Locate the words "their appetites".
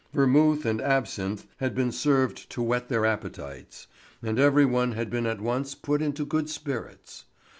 2.89-3.85